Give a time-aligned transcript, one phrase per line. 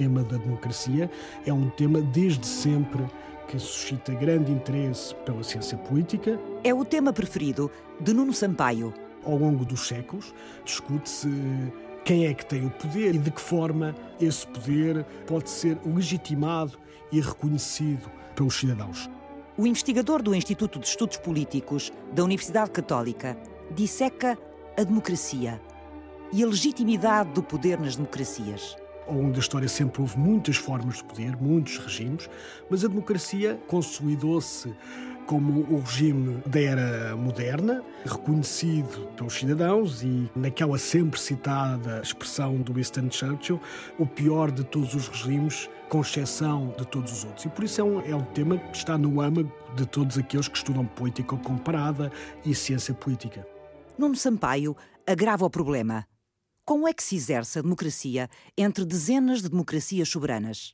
[0.00, 1.10] tema da democracia
[1.44, 3.04] é um tema desde sempre
[3.46, 6.40] que suscita grande interesse pela ciência política.
[6.64, 7.70] É o tema preferido
[8.00, 8.94] de Nuno Sampaio.
[9.22, 10.32] Ao longo dos séculos,
[10.64, 11.28] discute-se
[12.02, 16.78] quem é que tem o poder e de que forma esse poder pode ser legitimado
[17.12, 19.10] e reconhecido pelos cidadãos.
[19.58, 23.36] O investigador do Instituto de Estudos Políticos da Universidade Católica
[23.72, 24.38] disseca
[24.78, 25.60] a democracia
[26.32, 28.79] e a legitimidade do poder nas democracias.
[29.06, 32.30] Ao longo da história sempre houve muitas formas de poder, muitos regimes,
[32.70, 34.72] mas a democracia consolidou-se
[35.30, 42.72] como o regime da era moderna, reconhecido pelos cidadãos e naquela sempre citada expressão do
[42.72, 43.60] Winston Churchill,
[43.96, 47.44] o pior de todos os regimes, com exceção de todos os outros.
[47.44, 50.48] E por isso é um, é um tema que está no âmago de todos aqueles
[50.48, 52.10] que estudam política comparada
[52.44, 53.46] e ciência política.
[53.96, 54.76] Nuno Sampaio
[55.06, 56.09] agrava o problema.
[56.70, 60.72] Como é que se exerce a democracia entre dezenas de democracias soberanas?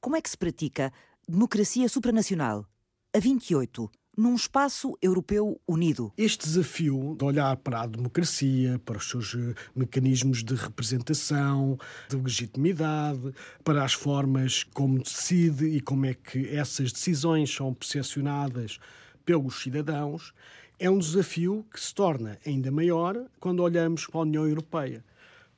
[0.00, 0.90] Como é que se pratica
[1.28, 2.66] democracia supranacional,
[3.14, 6.10] a 28, num espaço europeu unido?
[6.16, 12.16] Este desafio de olhar para a democracia, para os seus eh, mecanismos de representação, de
[12.16, 18.78] legitimidade, para as formas como decide e como é que essas decisões são percepcionadas
[19.22, 20.32] pelos cidadãos,
[20.78, 25.04] é um desafio que se torna ainda maior quando olhamos para a União Europeia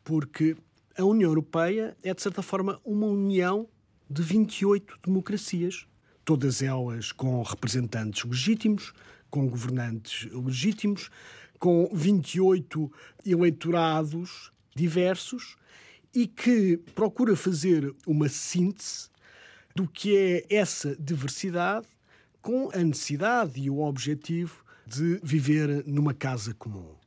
[0.08, 0.56] porque
[0.96, 3.68] a União Europeia é, de certa forma, uma união
[4.08, 5.86] de 28 democracias,
[6.24, 8.94] todas elas com representantes legítimos,
[9.28, 11.10] com governantes legítimos,
[11.58, 12.90] com 28
[13.26, 15.56] eleitorados diversos
[16.14, 19.10] e que procura fazer uma síntese
[19.76, 21.86] do que é essa diversidade
[22.40, 26.97] com a necessidade e o objetivo de viver numa casa comum.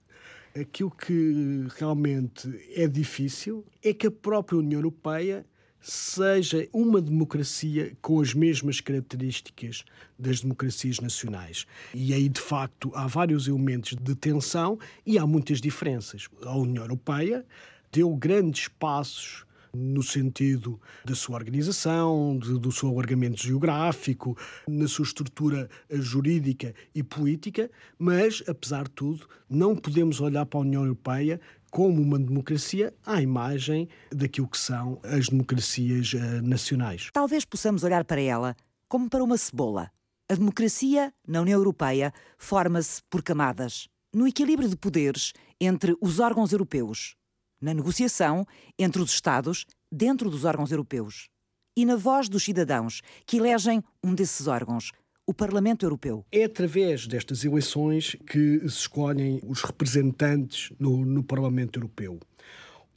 [0.60, 5.46] Aquilo que realmente é difícil é que a própria União Europeia
[5.80, 9.84] seja uma democracia com as mesmas características
[10.18, 11.66] das democracias nacionais.
[11.94, 16.28] E aí, de facto, há vários elementos de tensão e há muitas diferenças.
[16.44, 17.46] A União Europeia
[17.92, 24.38] deu grandes passos no sentido da sua organização, de, do seu alargamento geográfico,
[24.68, 30.62] na sua estrutura jurídica e política, mas, apesar de tudo, não podemos olhar para a
[30.62, 31.40] União Europeia
[31.70, 37.10] como uma democracia à imagem daquilo que são as democracias uh, nacionais.
[37.14, 38.56] Talvez possamos olhar para ela
[38.90, 39.90] como para uma cebola.
[40.30, 46.52] A democracia na União Europeia forma-se por camadas, no equilíbrio de poderes entre os órgãos
[46.52, 47.16] europeus
[47.62, 48.46] na negociação
[48.78, 51.30] entre os Estados dentro dos órgãos europeus
[51.76, 54.92] e na voz dos cidadãos que elegem um desses órgãos,
[55.26, 56.26] o Parlamento Europeu.
[56.32, 62.20] É através destas eleições que se escolhem os representantes no, no Parlamento Europeu.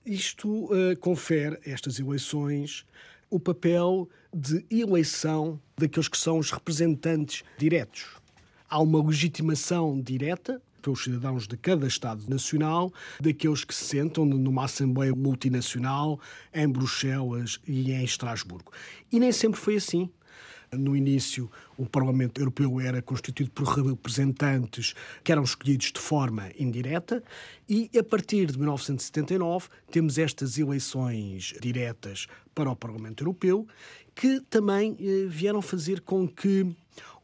[0.04, 2.84] Isto uh, confere a estas eleições
[3.30, 8.16] o papel de eleição daqueles que são os representantes diretos.
[8.68, 14.66] Há uma legitimação direta pelos cidadãos de cada Estado nacional, daqueles que se sentam numa
[14.66, 16.20] Assembleia multinacional
[16.52, 18.70] em Bruxelas e em Estrasburgo.
[19.10, 20.10] E nem sempre foi assim.
[20.70, 24.92] No início, o Parlamento Europeu era constituído por representantes
[25.22, 27.22] que eram escolhidos de forma indireta,
[27.68, 33.66] e a partir de 1979 temos estas eleições diretas para o Parlamento Europeu,
[34.14, 36.74] que também eh, vieram fazer com que,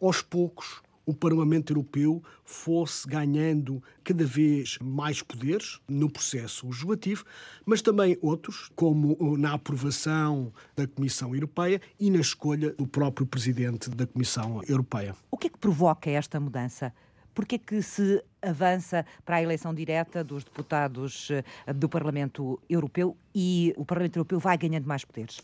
[0.00, 7.24] aos poucos, o Parlamento Europeu fosse ganhando cada vez mais poderes no processo legislativo,
[7.66, 13.90] mas também outros, como na aprovação da Comissão Europeia e na escolha do próprio Presidente
[13.90, 15.16] da Comissão Europeia.
[15.32, 16.94] O que é que provoca esta mudança?
[17.34, 22.60] Por que é que se avança para a eleição direta dos deputados eh, do Parlamento
[22.68, 25.40] Europeu e o Parlamento Europeu vai ganhando mais poderes?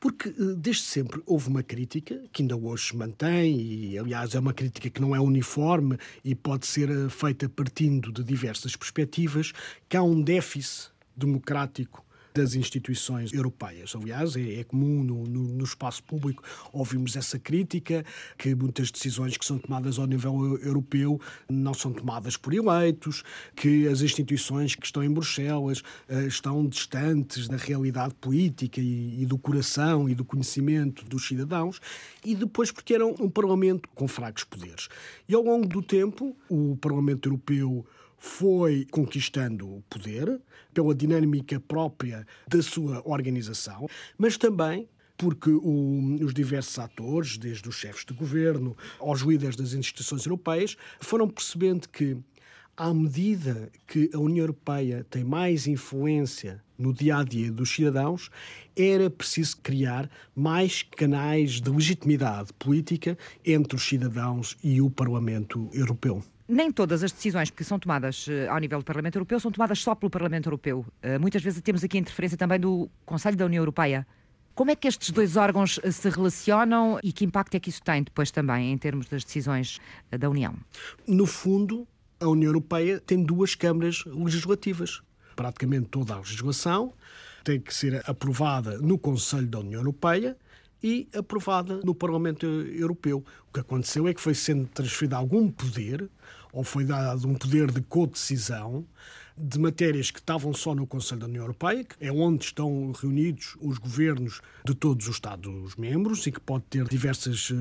[0.00, 4.38] Porque eh, desde sempre houve uma crítica, que ainda hoje se mantém, e aliás é
[4.38, 9.52] uma crítica que não é uniforme e pode ser eh, feita partindo de diversas perspectivas,
[9.88, 12.04] que há um déficit democrático
[12.38, 13.94] das instituições europeias.
[13.96, 16.42] Aliás, é, é comum no, no, no, espaço público
[16.72, 18.04] ouvirmos essa crítica,
[18.38, 23.24] que muitas decisões que são tomadas ao nível europeu não são tomadas por eleitos,
[23.56, 29.26] que as instituições que estão em Bruxelas uh, estão distantes da realidade política e, e,
[29.26, 31.80] do coração e do conhecimento dos cidadãos,
[32.24, 34.88] e depois porque eram um Parlamento com fracos poderes.
[35.28, 37.84] E ao longo do tempo, o Parlamento Europeu
[38.18, 40.40] foi conquistando poder
[40.74, 47.74] pela dinâmica própria da sua organização, mas também porque o, os diversos atores, desde os
[47.74, 52.16] chefes de governo aos líderes das instituições europeias, foram percebendo que
[52.76, 58.30] à medida que a União Europeia tem mais influência no dia a dia dos cidadãos,
[58.76, 66.22] era preciso criar mais canais de legitimidade política entre os cidadãos e o Parlamento Europeu.
[66.48, 69.80] Nem todas as decisões que são tomadas uh, ao nível do Parlamento Europeu são tomadas
[69.80, 70.82] só pelo Parlamento Europeu.
[71.04, 74.06] Uh, muitas vezes temos aqui a interferência também do Conselho da União Europeia.
[74.54, 77.82] Como é que estes dois órgãos uh, se relacionam e que impacto é que isso
[77.82, 79.78] tem depois também em termos das decisões
[80.10, 80.54] da União?
[81.06, 81.86] No fundo,
[82.18, 85.02] a União Europeia tem duas câmaras legislativas.
[85.36, 86.94] Praticamente toda a legislação
[87.44, 90.34] tem que ser aprovada no Conselho da União Europeia
[90.82, 93.24] e aprovada no Parlamento Europeu.
[93.48, 96.08] O que aconteceu é que foi sendo transferido algum poder,
[96.52, 98.86] ou foi dado um poder de co-decisão,
[99.40, 103.56] de matérias que estavam só no Conselho da União Europeia, que é onde estão reunidos
[103.60, 107.54] os governos de todos os Estados-membros e que pode ter diversas uh,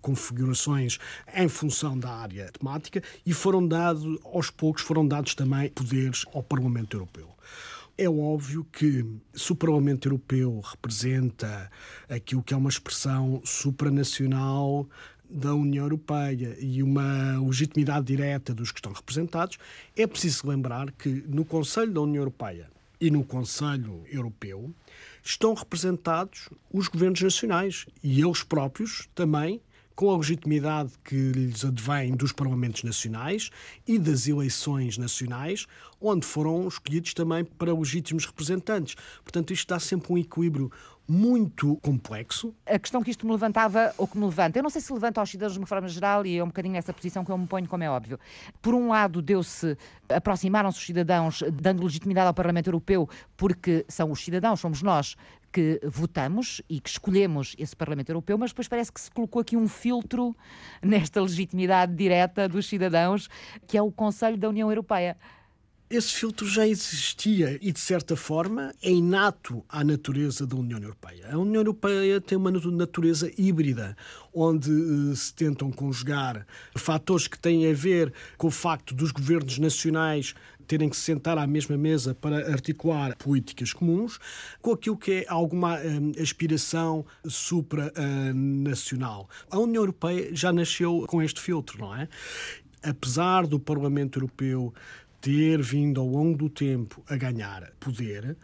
[0.00, 0.98] configurações
[1.34, 6.42] em função da área temática, e foram dados, aos poucos, foram dados também poderes ao
[6.42, 7.28] Parlamento Europeu.
[8.00, 9.04] É óbvio que
[9.34, 11.68] se o Parlamento Europeu representa
[12.08, 14.88] aquilo que é uma expressão supranacional
[15.28, 19.58] da União Europeia e uma legitimidade direta dos que estão representados,
[19.96, 22.70] é preciso lembrar que no Conselho da União Europeia
[23.00, 24.72] e no Conselho Europeu
[25.22, 29.60] estão representados os governos nacionais e eles próprios também
[29.98, 33.50] com a legitimidade que lhes advém dos parlamentos nacionais
[33.84, 35.66] e das eleições nacionais,
[36.00, 38.94] onde foram escolhidos também para legítimos representantes.
[39.24, 40.70] Portanto, isto dá sempre um equilíbrio
[41.08, 42.54] muito complexo.
[42.66, 45.20] A questão que isto me levantava, ou que me levanta, eu não sei se levanta
[45.20, 47.46] aos cidadãos de uma forma geral, e é um bocadinho nessa posição que eu me
[47.46, 48.20] ponho, como é óbvio.
[48.60, 49.76] Por um lado, deu-se,
[50.08, 55.16] aproximaram-se os cidadãos, dando legitimidade ao Parlamento Europeu, porque são os cidadãos, somos nós,
[55.50, 59.56] que votamos e que escolhemos esse Parlamento Europeu, mas depois parece que se colocou aqui
[59.56, 60.36] um filtro
[60.82, 63.28] nesta legitimidade direta dos cidadãos,
[63.66, 65.16] que é o Conselho da União Europeia.
[65.90, 71.30] Esse filtro já existia e, de certa forma, é inato à natureza da União Europeia.
[71.32, 73.96] A União Europeia tem uma natureza híbrida,
[74.34, 76.46] onde eh, se tentam conjugar
[76.76, 80.34] fatores que têm a ver com o facto dos governos nacionais
[80.66, 84.20] terem que se sentar à mesma mesa para articular políticas comuns,
[84.60, 89.26] com aquilo que é alguma hum, aspiração supranacional.
[89.50, 92.06] A União Europeia já nasceu com este filtro, não é?
[92.82, 94.74] Apesar do Parlamento Europeu
[95.20, 98.36] ter vindo ao longo do tempo a ganhar poder,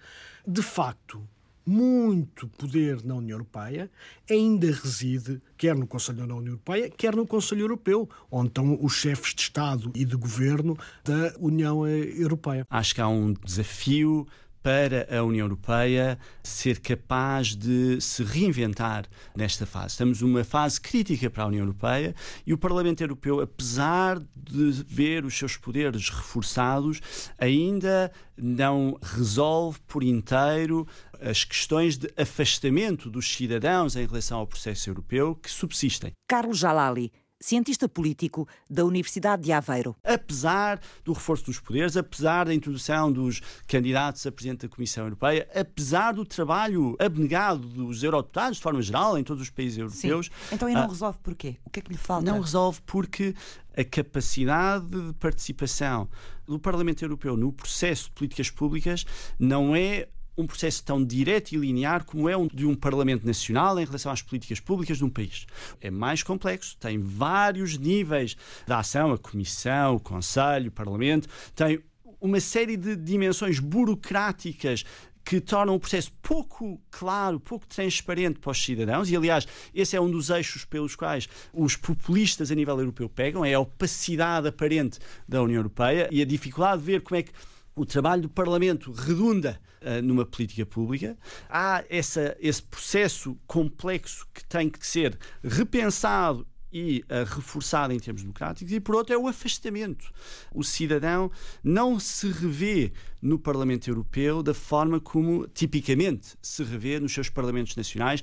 [0.46, 1.22] de facto,
[1.66, 3.90] muito poder na União Europeia
[4.28, 8.94] ainda reside quer no Conselho da União Europeia, quer no Conselho Europeu, onde estão os
[8.94, 12.66] chefes de Estado e de Governo da União Europeia.
[12.68, 14.26] Acho que há um desafio
[14.64, 19.04] para a União Europeia ser capaz de se reinventar
[19.36, 19.88] nesta fase.
[19.88, 22.14] Estamos numa fase crítica para a União Europeia
[22.46, 27.02] e o Parlamento Europeu, apesar de ver os seus poderes reforçados,
[27.38, 30.88] ainda não resolve por inteiro
[31.20, 36.12] as questões de afastamento dos cidadãos em relação ao processo europeu que subsistem.
[36.26, 37.12] Carlos Jalali
[37.44, 39.94] cientista político da Universidade de Aveiro.
[40.02, 45.46] Apesar do reforço dos poderes, apesar da introdução dos candidatos a presidente da Comissão Europeia,
[45.54, 50.26] apesar do trabalho abnegado dos eurodeputados, de forma geral, em todos os países europeus.
[50.26, 50.54] Sim.
[50.54, 51.56] Então, e não ah, resolve porquê?
[51.66, 52.24] O que é que lhe falta?
[52.24, 53.34] Não resolve porque
[53.76, 56.08] a capacidade de participação
[56.46, 59.04] do Parlamento Europeu no processo de políticas públicas
[59.38, 63.78] não é um processo tão direto e linear como é um de um Parlamento Nacional
[63.78, 65.46] em relação às políticas públicas de um país.
[65.80, 68.36] É mais complexo, tem vários níveis
[68.66, 71.80] de ação, a Comissão, o Conselho, o Parlamento, tem
[72.20, 74.84] uma série de dimensões burocráticas
[75.24, 80.00] que tornam o processo pouco claro, pouco transparente para os cidadãos, e aliás, esse é
[80.00, 84.98] um dos eixos pelos quais os populistas a nível europeu pegam, é a opacidade aparente
[85.26, 87.32] da União Europeia e a dificuldade de ver como é que
[87.74, 91.16] o trabalho do Parlamento redunda uh, numa política pública.
[91.48, 98.22] Há essa, esse processo complexo que tem que ser repensado e uh, reforçado em termos
[98.22, 100.12] democráticos, e por outro é o afastamento.
[100.52, 101.30] O cidadão
[101.62, 107.76] não se revê no Parlamento Europeu da forma como tipicamente se revê nos seus parlamentos
[107.76, 108.20] nacionais,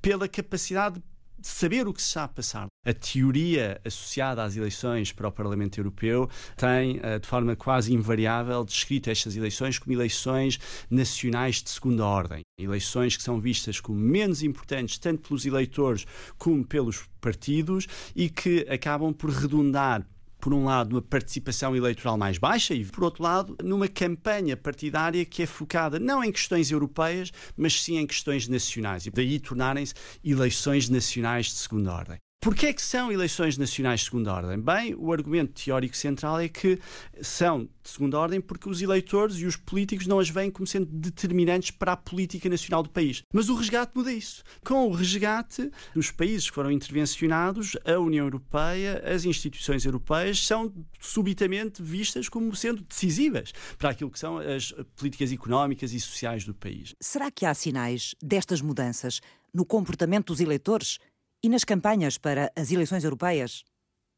[0.00, 1.04] pela capacidade de
[1.48, 2.66] saber o que se está a passar.
[2.84, 8.64] A teoria associada às eleições para o Parlamento Europeu tem, eh, de forma quase invariável,
[8.64, 10.58] descrito estas eleições como eleições
[10.90, 12.42] nacionais de segunda ordem.
[12.58, 16.06] Eleições que são vistas como menos importantes, tanto pelos eleitores
[16.36, 20.06] como pelos partidos, e que acabam por redundar
[20.42, 25.24] por um lado, numa participação eleitoral mais baixa e, por outro lado, numa campanha partidária
[25.24, 29.06] que é focada não em questões europeias, mas sim em questões nacionais.
[29.06, 29.94] E daí tornarem-se
[30.24, 32.18] eleições nacionais de segunda ordem.
[32.42, 34.58] Porquê é que são eleições nacionais de segunda ordem?
[34.58, 36.76] Bem, o argumento teórico central é que
[37.20, 40.86] são de segunda ordem porque os eleitores e os políticos não as veem como sendo
[40.86, 43.22] determinantes para a política nacional do país.
[43.32, 44.42] Mas o resgate muda isso.
[44.64, 50.74] Com o resgate, os países que foram intervencionados, a União Europeia, as instituições europeias, são
[50.98, 56.52] subitamente vistas como sendo decisivas para aquilo que são as políticas económicas e sociais do
[56.52, 56.92] país.
[57.00, 59.20] Será que há sinais destas mudanças
[59.54, 60.98] no comportamento dos eleitores
[61.42, 63.64] e nas campanhas para as eleições europeias?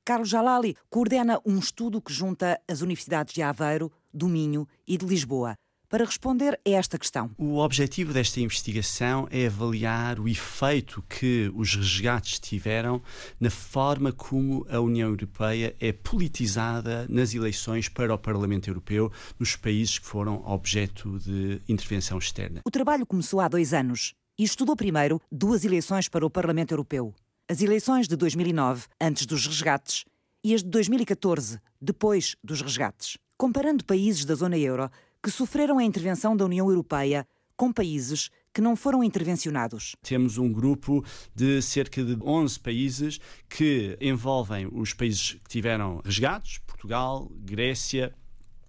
[0.05, 5.07] Carlos Jalali coordena um estudo que junta as universidades de Aveiro, do Minho e de
[5.07, 5.57] Lisboa
[5.89, 7.31] para responder a esta questão.
[7.39, 13.01] O objetivo desta investigação é avaliar o efeito que os resgates tiveram
[13.39, 19.55] na forma como a União Europeia é politizada nas eleições para o Parlamento Europeu nos
[19.55, 22.63] países que foram objeto de intervenção externa.
[22.67, 27.15] O trabalho começou há dois anos e estudou primeiro duas eleições para o Parlamento Europeu.
[27.49, 30.05] As eleições de 2009, antes dos resgates,
[30.43, 33.17] e as de 2014, depois dos resgates.
[33.37, 34.91] Comparando países da zona euro
[35.23, 37.27] que sofreram a intervenção da União Europeia
[37.57, 39.97] com países que não foram intervencionados.
[40.03, 46.59] Temos um grupo de cerca de 11 países que envolvem os países que tiveram resgates,
[46.67, 48.15] Portugal, Grécia,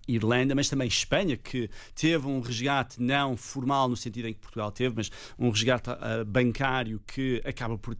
[0.07, 4.71] Irlanda, mas também Espanha, que teve um resgate não formal no sentido em que Portugal
[4.71, 7.97] teve, mas um resgate uh, bancário que acaba por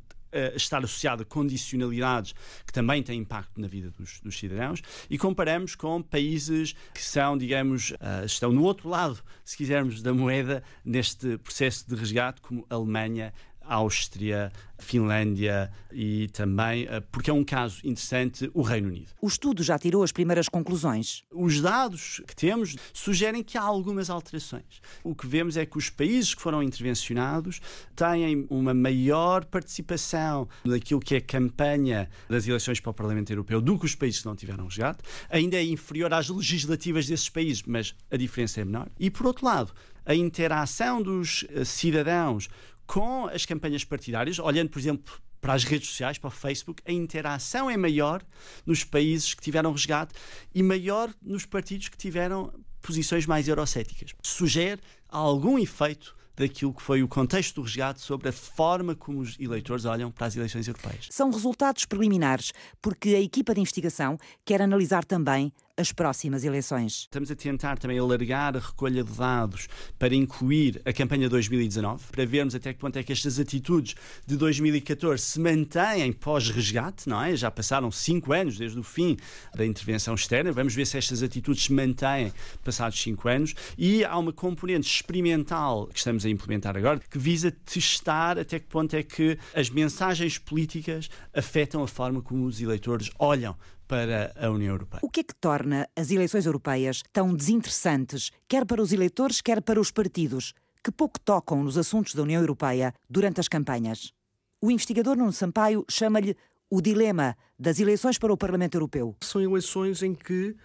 [0.56, 2.34] estar associado a condicionalidades
[2.66, 4.82] que também têm impacto na vida dos, dos, cidadãos.
[5.10, 10.14] E comparamos com países que são, digamos, uh, estão no outro lado, se quisermos, da
[10.14, 13.34] moeda neste processo de resgate, como Alemanha,
[13.68, 19.08] Áustria, Finlândia e também, eh, porque é um caso interessante, o Reino Unido.
[19.22, 21.24] O estudo já tirou as primeiras conclusões.
[21.32, 24.82] Os dados que temos sugerem que há algumas alterações.
[25.04, 27.62] O que vemos é que os países que foram intervencionados
[27.96, 33.62] têm uma maior participação naquilo que é a campanha das eleições para o Parlamento Europeu
[33.62, 35.00] do que os países que não tiveram resgate.
[35.30, 38.90] Ainda é inferior às legislativas desses países, mas a diferença é menor.
[39.00, 39.74] E, por outro lado,
[40.06, 42.48] a interação dos eh, cidadãos
[42.86, 46.92] com as campanhas partidárias, olhando, por exemplo, para as redes sociais, para o Facebook, a
[46.92, 48.24] interação é maior
[48.66, 50.14] nos países que tiveram resgate
[50.54, 52.52] e maior nos partidos que tiveram
[52.82, 54.16] posições mais eurocéticas.
[54.24, 59.40] Sugere algum efeito daquilo que foi o contexto do resgate sobre a forma como os
[59.40, 61.08] eleitores olham para as eleições europeias.
[61.12, 62.52] São resultados preliminares,
[62.82, 67.02] porque a equipa de investigação quer analisar também as próximas eleições.
[67.02, 69.68] Estamos a tentar também alargar a recolha de dados
[70.00, 73.94] para incluir a campanha 2019, para vermos até que ponto é que estas atitudes
[74.26, 77.36] de 2014 se mantêm pós-resgate, não é?
[77.36, 79.18] Já passaram cinco anos desde o fim
[79.54, 82.32] da intervenção externa, vamos ver se estas atitudes se mantêm
[82.64, 87.52] passados cinco anos e há uma componente experimental que estamos a implementar agora que visa
[87.52, 93.12] testar até que ponto é que as mensagens políticas afetam a forma como os eleitores
[93.20, 95.02] olham para a União Europeia.
[95.04, 99.62] O que é que torna as eleições europeias tão desinteressantes, quer para os eleitores, quer
[99.62, 104.14] para os partidos, que pouco tocam nos assuntos da União Europeia durante as campanhas?
[104.62, 106.36] O investigador Nuno Sampaio chama-lhe
[106.70, 109.16] o dilema das eleições para o Parlamento Europeu.
[109.22, 110.56] São eleições em que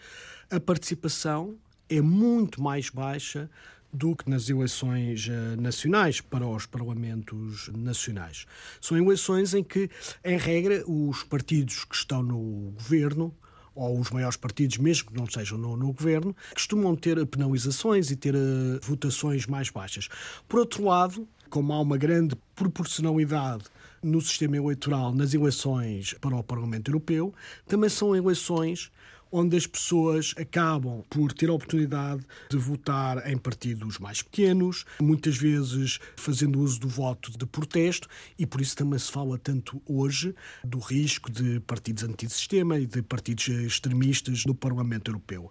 [0.51, 1.57] a participação
[1.89, 3.51] é muito mais baixa
[3.93, 8.47] do que nas eleições uh, nacionais para os parlamentos nacionais.
[8.81, 9.91] São eleições em que,
[10.25, 13.35] em regra, os partidos que estão no governo
[13.75, 18.17] ou os maiores partidos, mesmo que não sejam no, no governo, costumam ter penalizações e
[18.17, 20.09] ter uh, votações mais baixas.
[20.49, 23.65] Por outro lado, como há uma grande proporcionalidade
[24.03, 27.35] no sistema eleitoral nas eleições para o Parlamento Europeu,
[27.67, 28.91] também são eleições
[29.31, 35.37] onde as pessoas acabam por ter a oportunidade de votar em partidos mais pequenos, muitas
[35.37, 38.09] vezes fazendo uso do voto de protesto,
[38.39, 40.35] e por isso também se fala tanto hoje
[40.65, 45.51] do risco de partidos antissistema e de partidos extremistas no Parlamento Europeu.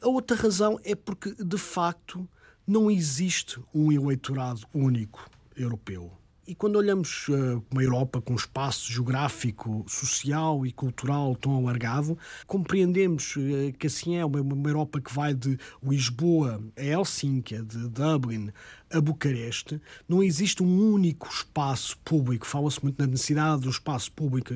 [0.00, 2.28] A outra razão é porque, de facto,
[2.66, 6.17] não existe um eleitorado único europeu.
[6.48, 12.16] E quando olhamos uh, uma Europa com um espaço geográfico, social e cultural tão alargado,
[12.46, 17.86] compreendemos uh, que assim é uma, uma, Europa que vai de Lisboa a Helsínquia, de
[17.90, 18.50] Dublin
[18.90, 19.78] a Bucareste.
[20.08, 22.46] Não existe um único espaço público.
[22.46, 24.54] Fala-se muito na necessidade do espaço público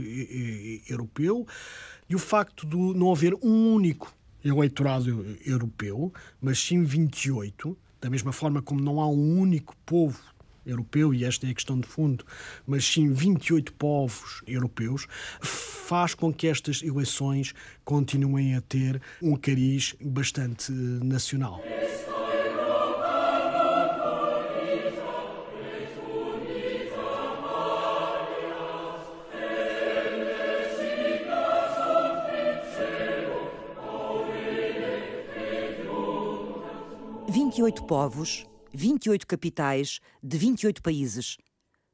[0.89, 1.47] europeu
[2.09, 8.33] e o facto de não haver um único eleitorado europeu, mas sim 28, da mesma
[8.33, 10.33] forma como não há um único povo
[10.65, 12.25] europeu, e esta é a questão de fundo,
[12.67, 15.07] mas sim 28 povos europeus,
[15.41, 17.55] faz com que estas eleições
[17.85, 21.63] continuem a ter um cariz bastante eh, nacional.
[37.29, 41.37] Vinte e oito povos, 28 capitais de 28 países.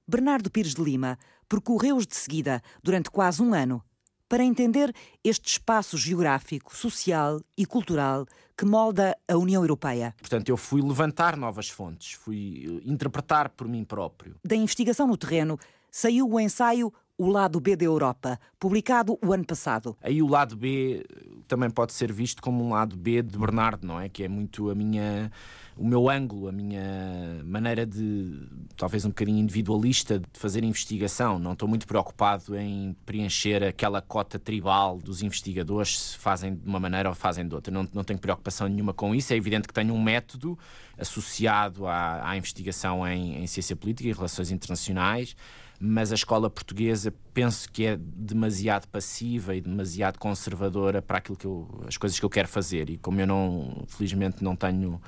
[0.06, 1.18] Bernardo Pires de Lima
[1.48, 3.82] percorreu-os de seguida durante quase um ano
[4.28, 4.94] para entender
[5.24, 10.14] este espaço geográfico, social e cultural que molda a União Europeia.
[10.18, 14.34] Portanto, eu fui levantar novas fontes, fui eh, interpretar por mim próprio.
[14.44, 15.58] Da investigação no terreno
[15.90, 19.96] saiu o ensaio O Lado B da Europa, publicado o ano passado.
[20.02, 23.86] Aí o lado B eh, também pode ser visto como um lado B de Bernardo,
[23.86, 24.08] não é?
[24.08, 25.30] Que é muito a minha
[25.78, 31.38] o meu ângulo, a minha maneira de, talvez um bocadinho individualista, de fazer investigação.
[31.38, 36.80] Não estou muito preocupado em preencher aquela cota tribal dos investigadores, se fazem de uma
[36.80, 37.72] maneira ou fazem de outra.
[37.72, 39.32] Não, não tenho preocupação nenhuma com isso.
[39.32, 40.58] É evidente que tenho um método
[40.98, 45.36] associado à, à investigação em, em ciência política e relações internacionais
[45.80, 51.46] mas a escola portuguesa penso que é demasiado passiva e demasiado conservadora para aquilo que
[51.46, 55.00] eu, as coisas que eu quero fazer e como eu não felizmente não tenho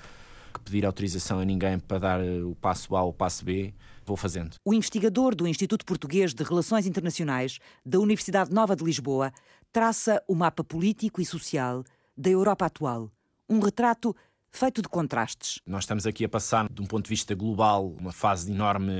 [0.51, 3.73] que pedir autorização a ninguém para dar eh, o passo A ou o passo B,
[4.05, 4.57] vou fazendo.
[4.65, 9.33] O investigador do Instituto Português de Relações Internacionais da Universidade Nova de Lisboa
[9.73, 11.85] traça o mapa político e social
[12.17, 13.11] da Europa atual.
[13.49, 14.15] Um retrato
[14.51, 15.61] feito de contrastes.
[15.67, 18.93] Nós estamos aqui a passar, de um ponto de vista global, uma fase de enorme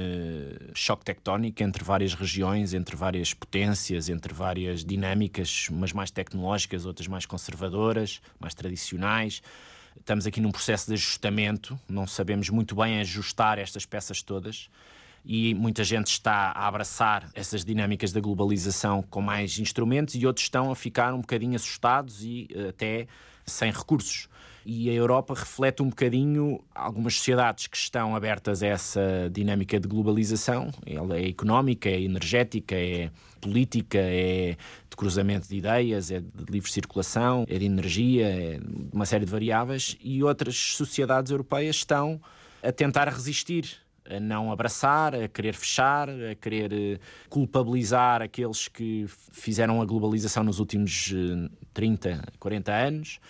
[0.75, 7.09] choque tectónico entre várias regiões, entre várias potências, entre várias dinâmicas, umas mais tecnológicas, outras
[7.09, 9.43] mais conservadoras, mais tradicionais.
[9.99, 14.69] Estamos aqui num processo de ajustamento, não sabemos muito bem ajustar estas peças todas
[15.25, 20.47] e muita gente está a abraçar essas dinâmicas da globalização com mais instrumentos e outros
[20.47, 23.07] estão a ficar um bocadinho assustados e eh, até
[23.45, 24.29] sem recursos.
[24.65, 29.89] E a Europa reflete um bocadinho algumas sociedades que estão abertas a essa dinâmica de
[29.89, 30.71] globalização.
[30.87, 34.57] Ela é económica, é energética, é política, é
[34.89, 38.61] de cruzamento de ideias, é de livre circulação, é de energia, é
[38.93, 39.97] uma série de variáveis.
[40.03, 42.21] E outras sociedades europeias estão
[42.63, 43.81] a tentar resistir
[44.11, 50.43] a não abraçar, a querer fechar, a querer eh, culpabilizar aqueles que fizeram a globalização
[50.43, 51.15] nos últimos
[51.73, 53.21] 30, eh, 40 anos.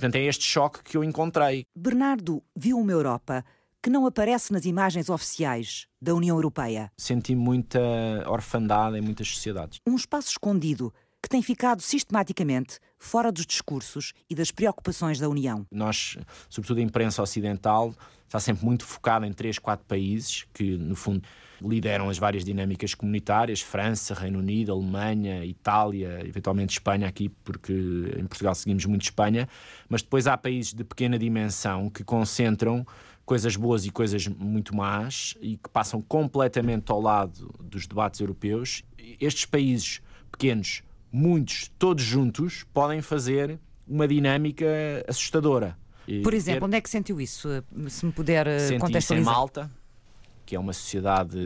[0.00, 1.66] Portanto, é este choque que eu encontrei.
[1.76, 3.44] Bernardo viu uma Europa
[3.82, 6.90] que não aparece nas imagens oficiais da União Europeia.
[6.96, 7.78] Senti muita
[8.26, 9.78] orfandade em muitas sociedades.
[9.86, 10.90] Um espaço escondido
[11.22, 15.66] que tem ficado sistematicamente fora dos discursos e das preocupações da União.
[15.72, 16.16] Nós,
[16.48, 17.92] sobretudo a imprensa ocidental,
[18.26, 21.22] está sempre muito focada em três, quatro países que, no fundo,
[21.60, 28.26] lideram as várias dinâmicas comunitárias: França, Reino Unido, Alemanha, Itália, eventualmente Espanha, aqui, porque em
[28.26, 29.48] Portugal seguimos muito Espanha.
[29.88, 32.86] Mas depois há países de pequena dimensão que concentram
[33.24, 38.82] coisas boas e coisas muito más e que passam completamente ao lado dos debates europeus.
[39.20, 44.66] Estes países pequenos, muitos, todos juntos, podem fazer uma dinâmica
[45.08, 45.76] assustadora.
[46.22, 46.66] Por exemplo, ter...
[46.66, 47.48] onde é que sentiu isso?
[47.88, 49.20] Se me puder eh, Senti contextualizar.
[49.20, 49.70] Isso em Malta,
[50.44, 51.38] que é uma sociedade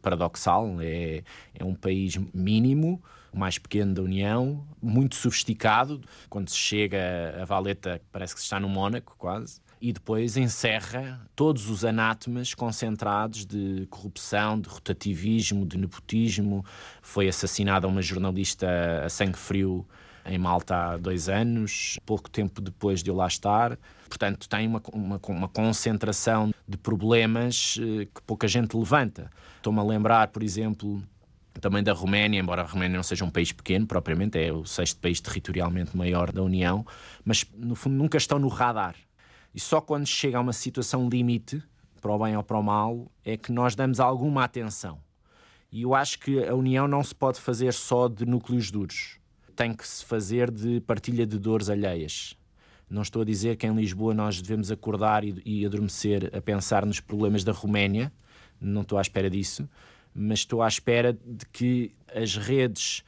[0.00, 1.22] paradoxal, é,
[1.54, 3.02] é um país mínimo,
[3.34, 6.00] mais pequeno da União, muito sofisticado.
[6.30, 9.60] Quando se chega a Valeta, parece que se está no Mónaco, quase.
[9.84, 16.64] E depois encerra todos os anátemas concentrados de corrupção, de rotativismo, de nepotismo.
[17.02, 18.68] Foi assassinada uma jornalista
[19.04, 19.84] a sangue frio
[20.24, 23.76] em Malta há dois anos, pouco tempo depois de eu lá estar.
[24.08, 29.32] Portanto, tem uma, uma, uma concentração de problemas eh, que pouca gente levanta.
[29.56, 31.02] Estou-me a lembrar, por exemplo,
[31.60, 35.00] também da Roménia, embora a Roménia não seja um país pequeno propriamente, é o sexto
[35.00, 36.86] país territorialmente maior da União,
[37.24, 38.94] mas no fundo nunca estão no radar.
[39.54, 41.62] E só quando chega a uma situação limite,
[42.00, 44.98] para o bem ou para o mal, é que nós damos alguma atenção.
[45.70, 49.22] E eu acho que a União não se pode fazer só de núcleos duros
[49.54, 52.36] tem que se fazer de partilha de dores alheias.
[52.88, 56.84] Não estou a dizer que em Lisboa nós devemos acordar e, e adormecer a pensar
[56.84, 58.12] nos problemas da Roménia,
[58.60, 59.68] não estou à espera disso,
[60.14, 63.02] mas estou à espera de que as redes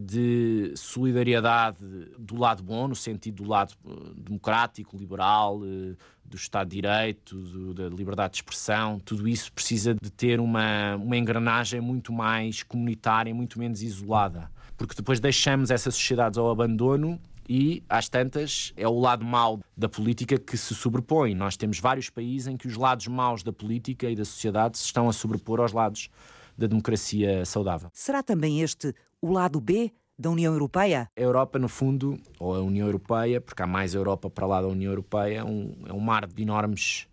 [0.00, 1.78] de solidariedade
[2.18, 7.36] do lado bom, no sentido do lado eh, democrático, liberal, eh, do Estado de Direito,
[7.36, 12.62] do, da liberdade de expressão, tudo isso precisa de ter uma, uma engrenagem muito mais
[12.62, 18.86] comunitária, muito menos isolada porque depois deixamos essas sociedades ao abandono e, às tantas, é
[18.86, 21.34] o lado mau da política que se sobrepõe.
[21.34, 24.84] Nós temos vários países em que os lados maus da política e da sociedade se
[24.84, 26.08] estão a sobrepor aos lados
[26.56, 27.88] da democracia saudável.
[27.92, 31.08] Será também este o lado B da União Europeia?
[31.16, 34.68] A Europa, no fundo, ou a União Europeia, porque há mais Europa para lá da
[34.68, 37.06] União Europeia, um, é um mar de enormes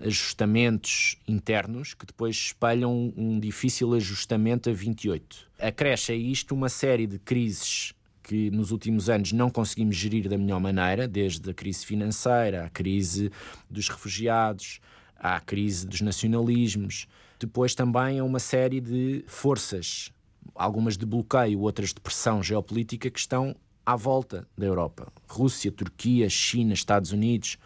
[0.00, 5.50] ajustamentos internos que depois espelham um difícil ajustamento a 28.
[5.60, 10.38] Acresce a isto uma série de crises que nos últimos anos não conseguimos gerir da
[10.38, 13.30] melhor maneira, desde a crise financeira, a crise
[13.68, 14.80] dos refugiados,
[15.16, 17.06] à crise dos nacionalismos.
[17.38, 20.12] Depois também há uma série de forças,
[20.54, 25.12] algumas de bloqueio, outras de pressão geopolítica, que estão à volta da Europa.
[25.28, 27.58] Rússia, Turquia, China, Estados Unidos,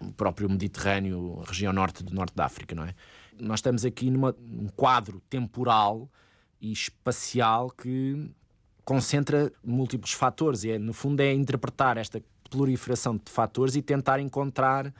[0.00, 2.94] o próprio Mediterrâneo, região norte do norte da África, não é?
[3.38, 6.08] Nós estamos aqui num quadro temporal
[6.60, 8.30] e espacial que
[8.84, 14.20] concentra múltiplos fatores e, é, no fundo, é interpretar esta proliferação de fatores e tentar
[14.20, 14.92] encontrar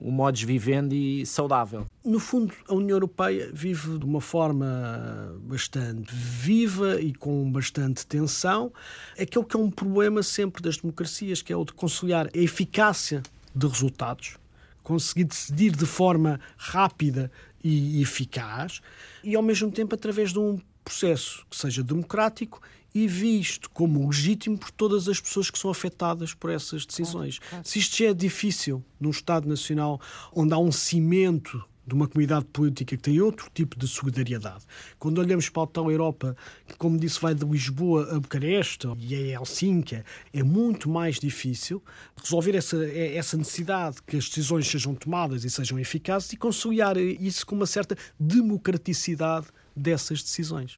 [0.00, 1.86] um modus vivendi saudável.
[2.06, 8.72] No fundo, a União Europeia vive de uma forma bastante viva e com bastante tensão.
[9.18, 13.24] Aquilo que é um problema sempre das democracias, que é o de conciliar a eficácia
[13.52, 14.36] de resultados,
[14.84, 17.28] conseguir decidir de forma rápida
[17.64, 18.80] e eficaz,
[19.24, 22.62] e ao mesmo tempo através de um processo que seja democrático
[22.94, 27.40] e visto como legítimo por todas as pessoas que são afetadas por essas decisões.
[27.40, 27.68] Claro, claro.
[27.68, 30.00] Se isto já é difícil num Estado Nacional
[30.32, 34.64] onde há um cimento de uma comunidade política que tem outro tipo de solidariedade.
[34.98, 39.14] Quando olhamos para a tal Europa, que, como disse, vai de Lisboa a Bucareste e
[39.14, 41.82] a Helsínquia, é muito mais difícil
[42.20, 47.46] resolver essa, essa necessidade que as decisões sejam tomadas e sejam eficazes e conciliar isso
[47.46, 50.76] com uma certa democraticidade dessas decisões.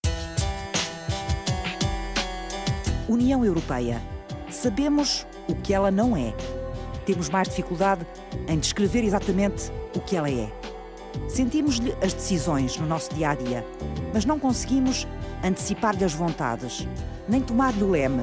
[3.09, 4.03] União Europeia.
[4.51, 6.35] Sabemos o que ela não é.
[7.07, 8.07] Temos mais dificuldade
[8.47, 10.68] em descrever exatamente o que ela é.
[11.27, 13.65] Sentimos-lhe as decisões no nosso dia a dia,
[14.13, 15.07] mas não conseguimos
[15.43, 16.87] antecipar-lhe as vontades,
[17.29, 18.23] nem tomar-lhe o leme,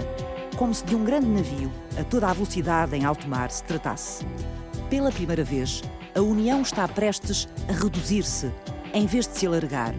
[0.56, 4.26] como se de um grande navio a toda a velocidade em alto mar se tratasse.
[4.90, 5.82] Pela primeira vez,
[6.16, 8.52] a União está prestes a reduzir-se,
[8.94, 9.94] em vez de se alargar.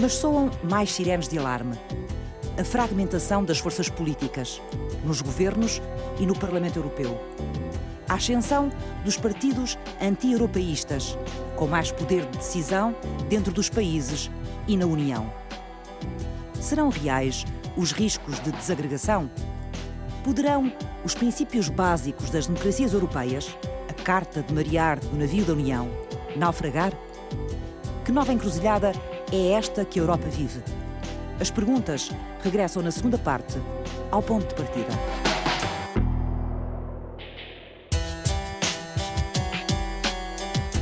[0.00, 1.76] Mas soam mais sirenes de alarme
[2.58, 4.62] a fragmentação das forças políticas,
[5.04, 5.82] nos governos
[6.18, 7.20] e no Parlamento Europeu.
[8.08, 8.70] A ascensão
[9.04, 11.18] dos partidos anti-europeístas,
[11.56, 12.94] com mais poder de decisão
[13.28, 14.30] dentro dos países
[14.68, 15.32] e na União.
[16.60, 17.44] Serão reais
[17.76, 19.30] os riscos de desagregação?
[20.22, 20.72] Poderão
[21.04, 23.56] os princípios básicos das democracias europeias,
[23.88, 25.88] a Carta de Mariar do navio da União,
[26.36, 26.92] naufragar?
[28.04, 28.92] Que nova encruzilhada
[29.32, 30.62] é esta que a Europa vive?
[31.40, 32.10] As perguntas
[32.42, 33.58] regressam na segunda parte,
[34.10, 35.25] ao ponto de partida.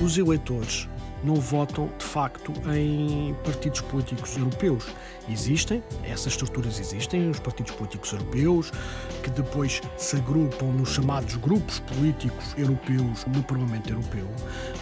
[0.04, 0.86] Os eleitores
[1.24, 4.84] não votam de facto em partidos políticos europeus.
[5.30, 8.70] Existem, essas estruturas existem, os partidos políticos europeus,
[9.22, 14.28] que depois se agrupam nos chamados grupos políticos europeus no Parlamento Europeu,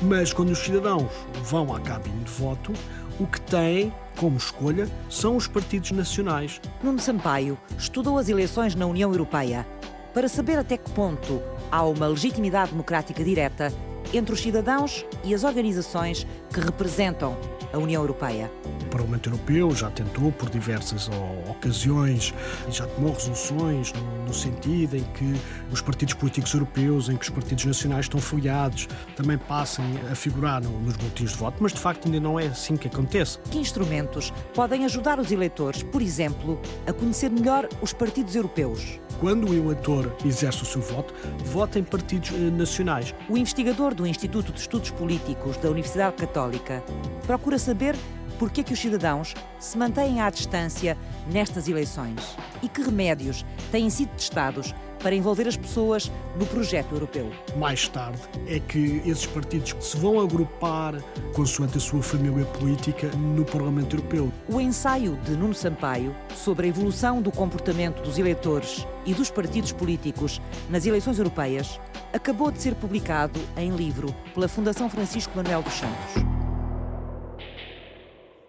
[0.03, 1.13] mas quando os cidadãos
[1.45, 2.73] vão à cabine de voto,
[3.21, 6.61] o que têm como escolha são os partidos nacionais.
[6.83, 9.65] Nuno Sampaio estudou as eleições na União Europeia
[10.13, 13.73] para saber até que ponto há uma legitimidade democrática direta
[14.13, 17.37] entre os cidadãos e as organizações que representam
[17.73, 18.51] a União Europeia.
[18.83, 21.09] O Parlamento Europeu já tentou, por diversas
[21.49, 22.35] ocasiões,
[22.69, 25.35] e já tomou resoluções no, no, sentido em que
[25.71, 30.63] os partidos políticos europeus, em que os partidos nacionais estão filiados, também passem a figurar
[30.63, 33.39] no, nos boletins de voto, mas de facto ainda não é assim que acontece.
[33.51, 39.01] Que instrumentos podem ajudar os eleitores, por exemplo, a conhecer melhor os partidos europeus?
[39.23, 43.15] quando o eleitor exerce o seu voto, vota em partidos eh, nacionais.
[43.29, 46.83] O investigador do Instituto de Estudos Políticos da Universidade Católica
[47.25, 47.97] procura saber
[48.39, 50.99] por que é que os cidadãos se mantêm à distância
[51.31, 57.31] nestas eleições e que remédios têm sido testados para envolver as pessoas no projeto europeu.
[57.57, 60.95] Mais tarde é que esses partidos se vão agrupar
[61.35, 64.33] consoante a sua família política no Parlamento Europeu.
[64.49, 69.73] O ensaio de Nuno Sampaio sobre a evolução do comportamento dos eleitores e dos partidos
[69.73, 71.81] políticos nas eleições europeias
[72.13, 76.32] acabou de ser publicado em livro pela Fundação Francisco Manuel dos Santos.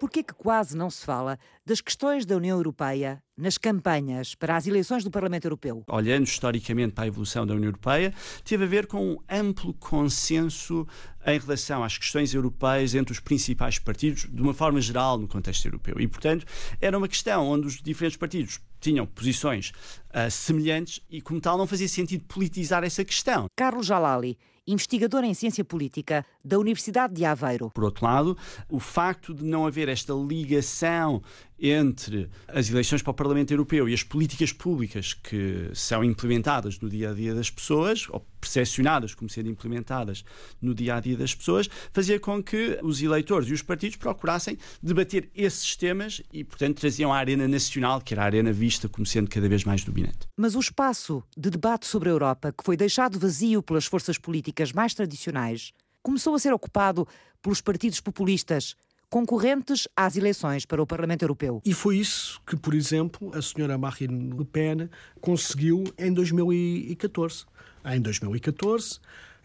[0.04, 4.58] Por que que quase não se fala das questões da União Europeia nas campanhas para
[4.58, 5.86] as eleições do Parlamento Europeu?
[5.88, 8.14] Olhando historicamente para a evolução da União Europeia,
[8.44, 10.86] teve a ver com um amplo consenso
[11.26, 15.68] em relação às questões europeias entre os principais partidos, de uma forma geral, no contexto
[15.68, 15.96] europeu.
[15.98, 16.46] E, portanto,
[16.82, 19.72] era uma questão onde os diferentes partidos tinham posições
[20.10, 23.46] uh, semelhantes e, como tal, não fazia sentido politizar essa questão.
[23.56, 24.38] Carlos Jalali
[24.68, 27.70] investigador em ciência política da Universidade de Aveiro.
[27.72, 28.38] Por outro lado,
[28.70, 31.22] o facto de não haver esta ligação
[31.60, 36.90] entre as eleições para o Parlamento Europeu e as políticas públicas que são implementadas no
[36.90, 40.26] dia a dia das pessoas, ou percepcionadas como sendo implementadas
[40.62, 44.58] no dia a dia das pessoas, fazia com que os eleitores e os partidos procurassem
[44.82, 49.06] debater esses temas e, portanto, traziam a arena nacional, que era a arena vista como
[49.06, 50.28] sendo cada vez mais dominante.
[50.38, 54.74] Mas o espaço de debate sobre a Europa, que foi deixado vazio pelas forças políticas
[54.74, 57.08] mais tradicionais, começou a ser ocupado
[57.42, 58.76] pelos partidos populistas
[59.14, 61.62] concorrentes às eleições para o Parlamento Europeu.
[61.64, 64.90] E foi isso que, por exemplo, a senhora Marine Le Pen
[65.22, 67.46] conseguiu em 2014.
[67.86, 69.00] Em 2014,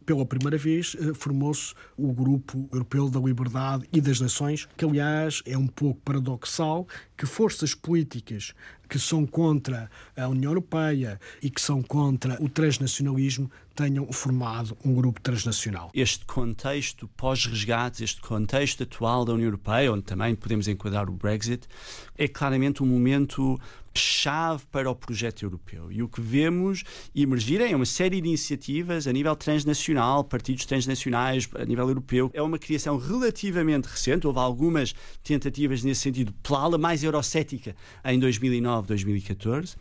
[0.09, 5.43] pela primeira vez, eh, formou-se o Grupo Europeu da Liberdade e das Nações, que, aliás,
[5.45, 8.55] é um pouco paradoxal que forças políticas
[8.89, 14.95] que são contra a União Europeia e que são contra o transnacionalismo tenham formado um
[14.95, 15.91] grupo transnacional.
[15.93, 21.69] Este contexto pós-resgates, este contexto atual da União Europeia, onde também podemos enquadrar o Brexit,
[22.17, 23.61] é claramente um momento
[23.99, 25.91] chave para o projeto europeu.
[25.91, 26.85] E o que vemos
[27.15, 32.31] emergir é uma série de iniciativas a nível transnacional, partidos transnacionais a nível europeu.
[32.33, 38.19] É uma criação relativamente recente, houve algumas tentativas nesse sentido pela ala mais eurocética em
[38.19, 39.77] 2009, 2014.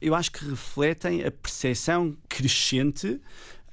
[0.00, 3.20] Eu acho que refletem a percepção crescente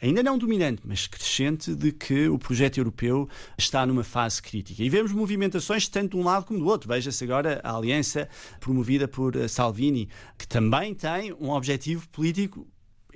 [0.01, 4.83] ainda não dominante, mas crescente, de que o projeto europeu está numa fase crítica.
[4.83, 6.87] E vemos movimentações tanto de um lado como do outro.
[6.87, 8.29] Veja-se agora a aliança
[8.59, 12.67] promovida por eh, Salvini, que também tem um objetivo político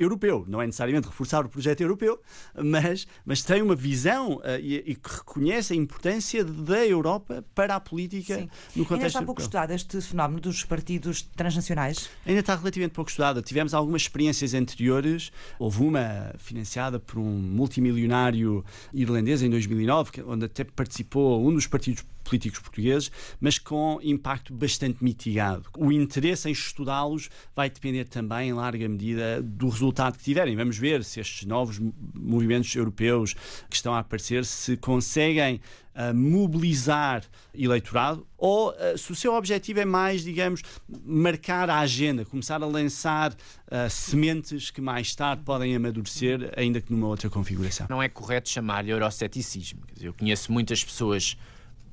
[0.01, 0.45] europeu.
[0.47, 2.19] Não é necessariamente reforçar o projeto europeu,
[2.55, 7.75] mas, mas tem uma visão uh, e, e, que reconhece a importância da Europa para
[7.75, 8.49] a política Sim.
[8.75, 12.09] no contexto Ainda está pouco estudado este fenómeno dos partidos transnacionais?
[12.25, 13.41] Ainda está relativamente pouco estudado.
[13.41, 15.31] Tivemos algumas experiências anteriores.
[15.59, 22.03] Houve uma financiada por um multimilionário irlandês em 2009, onde até participou um dos partidos
[22.23, 25.65] políticos portugueses, mas com impacto bastante mitigado.
[25.77, 30.55] O interesse em estudá-los vai depender também, em larga medida, do resultado que tiverem.
[30.55, 31.79] Vamos ver se estes novos
[32.13, 33.33] movimentos europeus
[33.69, 35.59] que estão a aparecer se conseguem
[35.95, 37.23] uh, mobilizar
[37.53, 40.61] eleitorado ou uh, se o seu objetivo é mais, digamos,
[41.05, 46.91] marcar a agenda, começar a lançar uh, sementes que mais tarde podem amadurecer, ainda que
[46.91, 47.87] numa outra configuração.
[47.89, 49.81] Não é correto chamar-lhe euroceticismo.
[49.99, 51.37] Eu conheço muitas pessoas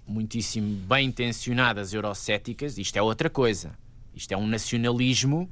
[0.07, 3.73] muitíssimo bem intencionadas eurocéticas, isto é outra coisa.
[4.15, 5.51] Isto é um nacionalismo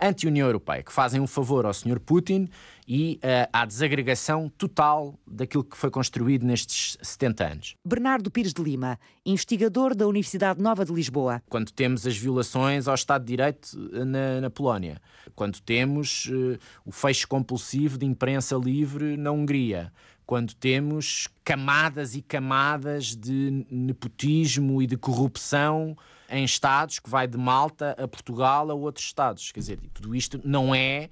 [0.00, 2.00] anti-União Europeia, que fazem um favor ao Sr.
[2.00, 2.48] Putin
[2.86, 7.76] e uh, à desagregação total daquilo que foi construído nestes 70 anos.
[7.84, 11.42] Bernardo Pires de Lima, investigador da Universidade Nova de Lisboa.
[11.48, 15.00] Quando temos as violações ao Estado de Direito eh, na, na Polónia,
[15.36, 19.92] quando temos uh, o fecho compulsivo de imprensa livre na Hungria,
[20.26, 25.96] quando temos camadas e camadas de nepotismo e de corrupção
[26.30, 29.50] em Estados, que vai de Malta a Portugal a outros Estados.
[29.52, 31.10] Quer dizer, tudo isto não é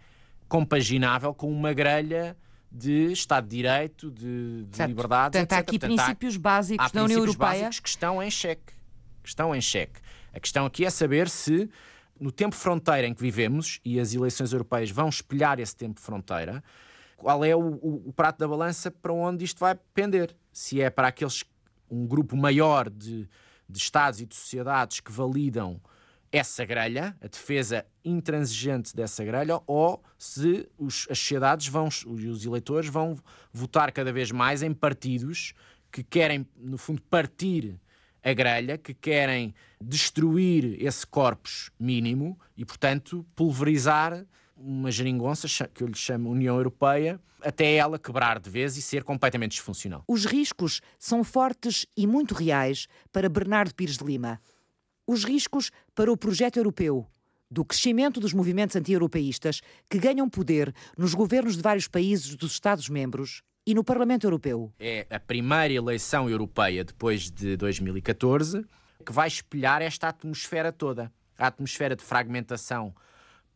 [0.48, 2.36] compaginável com uma grelha
[2.70, 6.88] de Estado de Direito, de, de liberdade, Portanto, há aqui Portanto, princípios há, básicos há
[6.90, 8.72] da União Europeia que estão em xeque.
[9.22, 10.00] Que estão em xeque.
[10.32, 11.68] A questão aqui é saber se
[12.20, 16.62] no tempo fronteira em que vivemos, e as eleições europeias vão espelhar esse tempo fronteira,
[17.16, 20.36] qual é o, o, o prato da balança para onde isto vai pender.
[20.52, 21.44] Se é para aqueles,
[21.90, 23.28] um grupo maior de,
[23.68, 25.80] de Estados e de sociedades que validam
[26.30, 32.90] essa grelha, a defesa intransigente dessa grelha, ou se os, as sociedades vão, os eleitores
[32.90, 33.16] vão
[33.52, 35.54] votar cada vez mais em partidos
[35.90, 37.80] que querem, no fundo, partir
[38.22, 44.26] a grelha, que querem destruir esse corpus mínimo e, portanto, pulverizar
[44.58, 49.04] uma geringonça que eu lhe chamo União Europeia, até ela quebrar de vez e ser
[49.04, 50.04] completamente disfuncional.
[50.08, 54.40] Os riscos são fortes e muito reais para Bernardo Pires de Lima.
[55.06, 57.06] Os riscos para o projeto europeu,
[57.50, 63.42] do crescimento dos movimentos anti-europeístas que ganham poder nos governos de vários países dos Estados-membros
[63.66, 64.72] e no Parlamento Europeu.
[64.78, 68.64] É a primeira eleição europeia depois de 2014
[69.04, 71.10] que vai espelhar esta atmosfera toda.
[71.38, 72.94] A atmosfera de fragmentação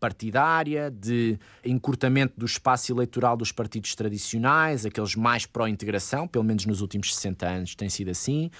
[0.02, 6.80] partidária, de encurtamento do espaço eleitoral dos partidos tradicionais, aqueles mais pró-integração, pelo menos nos
[6.80, 8.50] últimos 60 anos tem sido assim.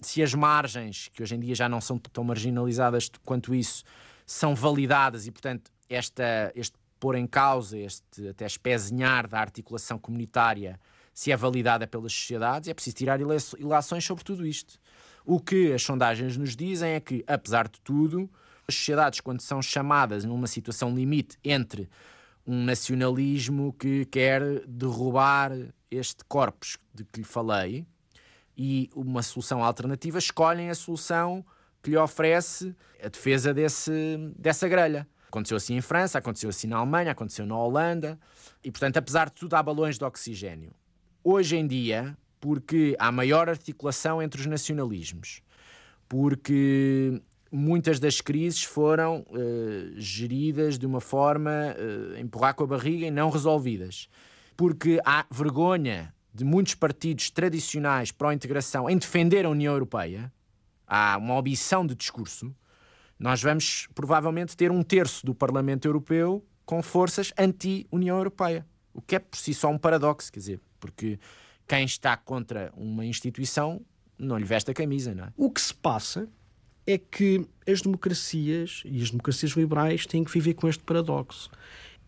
[0.00, 3.84] Se as margens, que hoje em dia já não são tão marginalizadas quanto isso,
[4.24, 10.80] são validadas e, portanto, esta, este pôr em causa, este até espezinhar da articulação comunitária,
[11.12, 14.78] se é validada pelas sociedades, é preciso tirar ilações sobre tudo isto.
[15.26, 18.30] O que as sondagens nos dizem é que, apesar de tudo,
[18.68, 21.88] as sociedades, quando são chamadas numa situação limite entre
[22.46, 25.52] um nacionalismo que quer derrubar
[25.90, 27.86] este corpus de que lhe falei
[28.56, 31.44] e uma solução alternativa, escolhem a solução
[31.82, 35.06] que lhe oferece a defesa desse, dessa grelha.
[35.28, 38.18] Aconteceu assim em França, aconteceu assim na Alemanha, aconteceu na Holanda.
[38.64, 40.72] E, portanto, apesar de tudo, há balões de oxigênio.
[41.22, 45.42] Hoje em dia, porque há maior articulação entre os nacionalismos,
[46.08, 47.20] porque
[47.56, 53.10] muitas das crises foram uh, geridas de uma forma uh, empurrar com a barriga e
[53.10, 54.08] não resolvidas.
[54.56, 60.30] Porque há vergonha de muitos partidos tradicionais pró-integração em defender a União Europeia,
[60.86, 62.54] há uma ambição de discurso,
[63.18, 68.66] nós vamos provavelmente ter um terço do Parlamento Europeu com forças anti-União Europeia.
[68.92, 71.18] O que é por si só um paradoxo, quer dizer, porque
[71.66, 73.80] quem está contra uma instituição
[74.18, 75.32] não lhe veste a camisa, não é?
[75.36, 76.28] O que se passa
[76.86, 81.50] é que as democracias e as democracias liberais têm que viver com este paradoxo.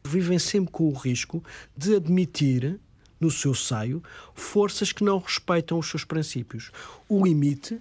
[0.05, 1.43] Vivem sempre com o risco
[1.77, 2.79] de admitir
[3.21, 4.03] no seu seio
[4.35, 6.71] forças que não respeitam os seus princípios.
[7.09, 7.81] O limite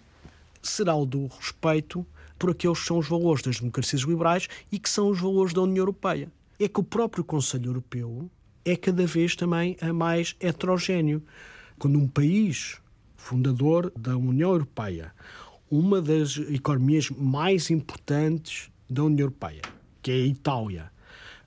[0.61, 2.05] será o do respeito
[2.39, 5.61] por aqueles que são os valores das democracias liberais e que são os valores da
[5.61, 6.31] União Europeia.
[6.59, 8.29] É que o próprio Conselho Europeu
[8.65, 11.23] é cada vez também a mais heterogéneo.
[11.77, 12.77] Quando um país
[13.15, 15.13] fundador da União Europeia,
[15.69, 19.61] uma das economias mais importantes da União Europeia,
[20.01, 20.91] que é a Itália,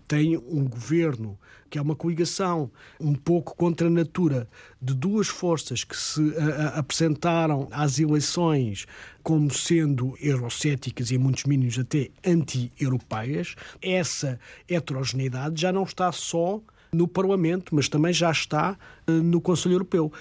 [0.06, 1.38] tem um governo
[1.70, 4.48] que é uma coligação um pouco contra a natura
[4.82, 8.86] de duas forças que se a, a, apresentaram às eleições
[9.22, 16.60] como sendo eurocéticas e em muitos mínimos até anti-europeias, essa heterogeneidade já não está só
[16.92, 20.12] no Parlamento, mas também já está uh, no Conselho Europeu.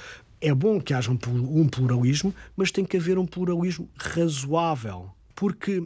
[0.41, 5.84] É bom que haja um pluralismo, mas tem que haver um pluralismo razoável, porque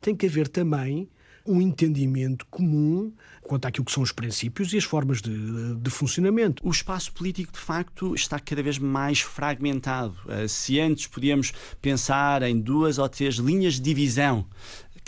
[0.00, 1.08] tem que haver também
[1.46, 6.66] um entendimento comum quanto àquilo que são os princípios e as formas de, de funcionamento.
[6.66, 10.14] O espaço político, de facto, está cada vez mais fragmentado.
[10.28, 14.46] Eh, se antes podíamos pensar em duas ou três linhas de divisão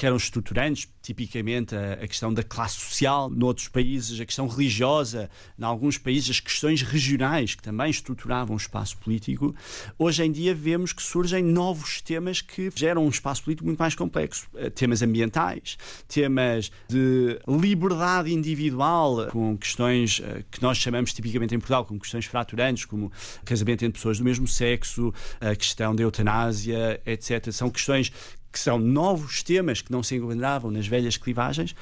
[0.02, 5.30] que eram estruturantes, tipicamente a, a, questão da classe social, noutros países a questão religiosa,
[5.56, 9.54] em alguns países as questões regionais, que também estruturavam o espaço político.
[9.96, 13.94] Hoje em dia vemos que surgem novos temas que geram um espaço político muito mais
[13.94, 14.48] complexo.
[14.56, 21.60] Eh, temas ambientais, temas de liberdade individual, com questões eh, que nós chamamos tipicamente em
[21.60, 23.12] Portugal como questões fraturantes, como
[23.44, 27.52] casamento entre pessoas do mesmo sexo, a questão da eutanásia, etc.
[27.52, 28.10] São questões
[28.52, 31.74] que são novos temas que não se encontravam nas velhas clivagens,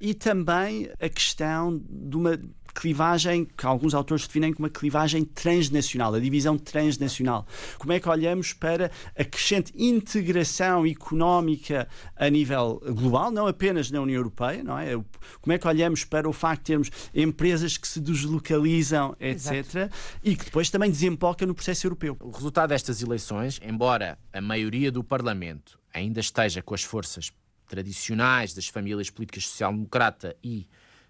[0.00, 2.38] e também a questão de uma
[2.74, 7.44] clivagem que alguns autores definem como uma clivagem transnacional, a divisão transnacional.
[7.76, 14.00] Como é que olhamos para a crescente integração económica a nível global, não apenas na
[14.00, 14.92] União Europeia, não é?
[15.40, 19.94] Como é que olhamos para o facto de termos empresas que se deslocalizam, etc., Exato.
[20.22, 22.16] e que depois também desemboca no processo europeu.
[22.20, 27.32] O resultado destas eleições, embora a maioria do Parlamento ainda esteja com as forças
[27.66, 30.66] tradicionais das famílias políticas social-democrata e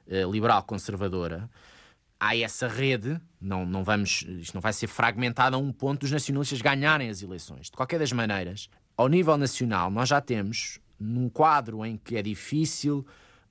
[0.08, 1.48] eh, liberal conservadora,
[2.18, 6.10] há essa rede, não, não vamos, isto não vai ser fragmentado a um ponto dos
[6.10, 7.66] nacionalistas ganharem as eleições.
[7.66, 12.22] De qualquer das maneiras, ao nível nacional, nós já temos, num quadro em que é
[12.22, 13.06] difícil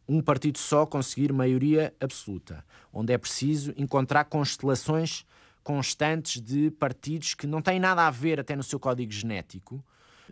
[0.08, 5.26] um partido só conseguir maioria absoluta, onde é preciso encontrar constelações
[5.64, 9.84] constantes de partidos que não têm nada a ver até no seu código genético,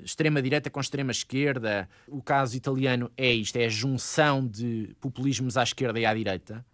[0.04, 1.90] extrema-direita com extrema-esquerda.
[2.08, 6.66] O caso italiano é isto: é a junção de populismos à esquerda e à direita.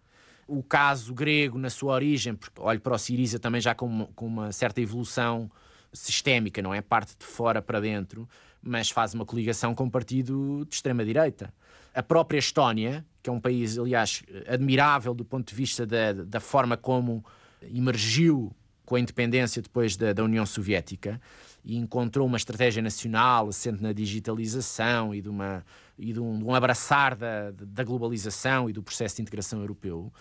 [0.46, 4.06] O caso grego, na sua origem, porque olho para o Siriza também já com uma,
[4.08, 5.50] com uma certa evolução
[5.92, 6.80] sistémica, não é?
[6.80, 8.28] Parte de fora para dentro,
[8.62, 11.52] mas faz uma coligação com um partido de extrema-direita.
[11.94, 16.40] A própria Estónia, que é um país, aliás, admirável do ponto de vista da, da
[16.40, 17.24] forma como
[17.62, 18.54] emergiu
[18.84, 21.20] com a independência depois da, da União Soviética,
[21.64, 25.64] e encontrou uma estratégia nacional assente na digitalização e de, uma,
[25.98, 30.12] e de, um, de um abraçar da, da globalização e do processo de integração europeu,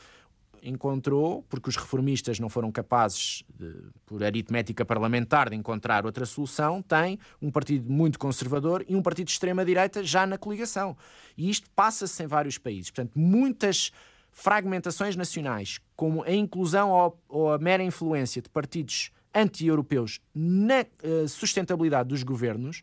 [0.63, 3.73] encontrou, porque os reformistas não foram capazes, de,
[4.05, 9.27] por aritmética parlamentar, de encontrar outra solução, tem um partido muito conservador e um partido
[9.27, 10.95] de extrema-direita já na coligação.
[11.35, 12.91] E isto passa-se em vários países.
[12.91, 13.91] Portanto, muitas
[14.31, 21.27] fragmentações nacionais, como a inclusão ou, ou a mera influência de partidos anti-europeus na uh,
[21.27, 22.81] sustentabilidade dos governos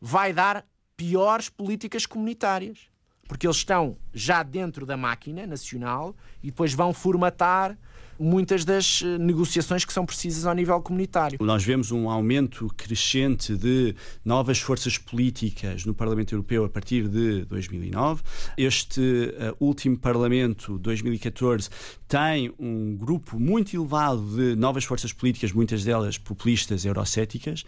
[0.00, 2.89] vai dar piores políticas comunitárias.
[3.30, 7.78] Porque eles estão já dentro da máquina nacional e depois vão formatar
[8.18, 11.38] muitas das eh, negociações que são precisas ao nível comunitário.
[11.40, 17.44] Nós vemos um aumento crescente de novas forças políticas no Parlamento Europeu a partir de
[17.44, 18.20] 2009.
[18.58, 21.70] Este uh, último Parlamento, 2014,
[22.08, 27.64] tem um grupo muito elevado de novas forças políticas, muitas delas populistas, eurocéticas,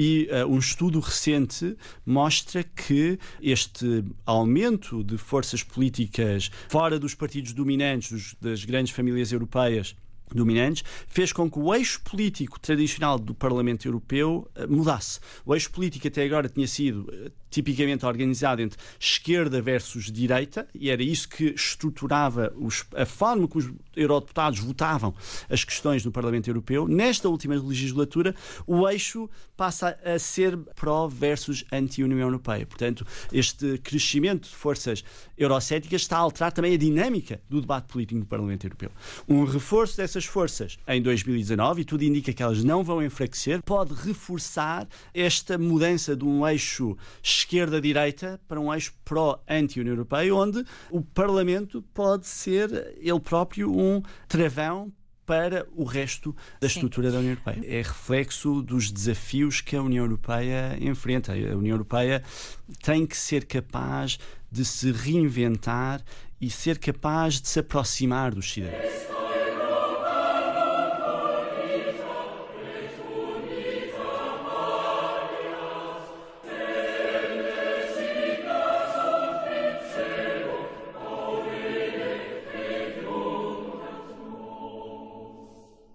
[0.00, 1.76] e uh, um estudo recente
[2.06, 9.30] mostra que este aumento de forças políticas fora dos partidos dominantes, dos, das grandes famílias
[9.30, 9.94] europeias,
[10.34, 15.20] dominantes, fez com que o eixo político tradicional do Parlamento Europeu uh, mudasse.
[15.44, 20.88] O eixo político até agora tinha sido uh, tipicamente organizado entre esquerda versus direita, e
[20.88, 25.14] era isso que estruturava os, a forma que os eurodeputados votavam
[25.48, 26.86] as questões no Parlamento Europeu.
[26.88, 28.34] Nesta última legislatura,
[28.66, 32.64] o eixo passa a ser pró versus anti-União Europeia.
[32.64, 35.04] Portanto, este crescimento de forças
[35.36, 38.90] eurocéticas está a alterar também a dinâmica do debate político no Parlamento Europeu.
[39.28, 43.92] Um reforço dessas forças em 2019, e tudo indica que elas não vão enfraquecer, pode
[43.94, 46.96] reforçar esta mudança de um eixo
[47.40, 54.92] esquerda-direita para um eixo pró-anti-União Europeia, onde o Parlamento pode ser ele próprio um travão
[55.26, 57.12] para o resto da estrutura Sim.
[57.12, 57.62] da União Europeia.
[57.64, 61.32] É reflexo dos desafios que a União Europeia enfrenta.
[61.32, 62.22] A União Europeia
[62.82, 64.18] tem que ser capaz
[64.50, 66.02] de se reinventar
[66.40, 69.09] e ser capaz de se aproximar dos cidadãos.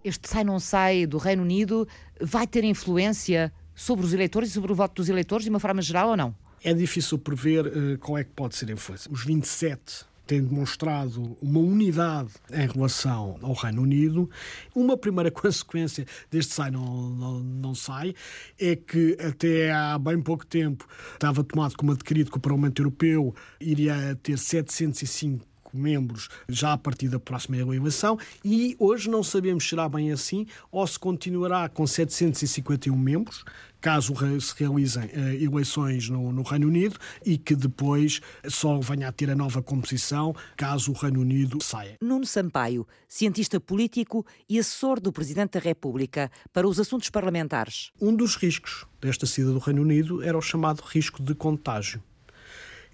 [0.05, 1.87] Este sai não sai do Reino Unido
[2.21, 5.81] vai ter influência sobre os eleitores e sobre o voto dos eleitores de uma forma
[5.81, 6.35] geral ou não?
[6.63, 9.11] É difícil prever uh, qual é que pode ser a influência.
[9.11, 14.29] Os 27 têm demonstrado uma unidade em relação ao Reino Unido.
[14.73, 18.13] Uma primeira consequência deste sai não, não, não, sai
[18.59, 23.35] é que até há bem pouco tempo estava tomado como adquirido que o Parlamento Europeu
[23.59, 25.45] iria ter 705
[25.75, 30.47] membros já a partir da próxima eleição e hoje não sabemos se será bem assim
[30.71, 33.43] ou se continuará com 751 membros,
[33.81, 39.11] caso se realizem uh, eleições no, no, Reino Unido e que depois só venha a
[39.11, 41.97] ter a nova composição caso o Reino Unido saia.
[42.01, 47.91] Nuno Sampaio, cientista político e assessor do Presidente da República para os assuntos parlamentares.
[47.99, 52.01] Um dos riscos desta saída do Reino Unido era o chamado risco de contágio.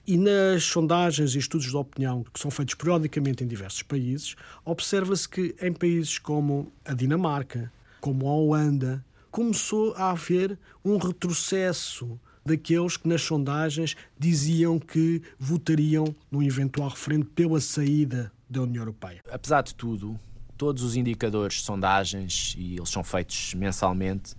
[0.05, 4.35] E nas sondagens e estudos de opinião que são feitos periodicamente em diversos países,
[4.65, 12.19] observa-se que em países como a Dinamarca, como a Holanda, começou a haver um retrocesso
[12.45, 19.21] daqueles que nas sondagens diziam que votariam no eventual referendo pela saída da União Europeia.
[19.31, 20.19] Apesar de tudo,
[20.57, 24.33] todos os indicadores sondagens, e eles são feitos mensalmente,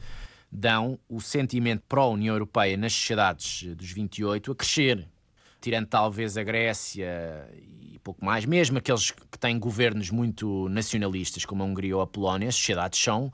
[0.51, 5.09] dão o sentimento pró-União Europeia nas sociedades dos 28 a crescer
[5.63, 11.63] tirando talvez a Grécia e pouco mais, mesmo aqueles que têm governos muito nacionalistas, como
[11.63, 13.33] a Hungria ou a Polónia, as sociedades são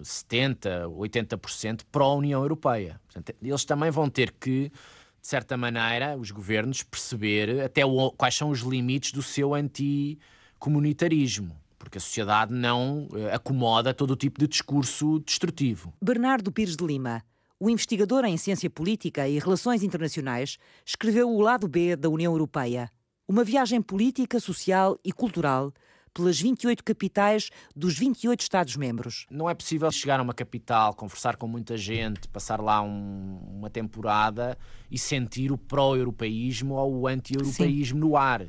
[0.00, 2.98] 70%, 80% pró-União Europeia.
[3.04, 4.72] Portanto, eles também vão ter que,
[5.20, 11.54] de certa maneira, os governos perceber até o, quais são os limites do seu anticomunitarismo
[11.78, 15.94] porque a sociedade não eh, acomoda todo o tipo de discurso destrutivo.
[16.02, 17.22] Bernardo Pires de Lima
[17.58, 22.90] o investigador em ciência política e relações internacionais escreveu O Lado B da União Europeia,
[23.26, 25.72] uma viagem política, social e cultural
[26.12, 29.26] pelas 28 capitais dos 28 Estados-membros.
[29.30, 33.68] Não é possível chegar a uma capital, conversar com muita gente, passar lá um, uma
[33.68, 34.56] temporada
[34.90, 38.46] e sentir o pró-europeísmo ou o anti-europeísmo no ar.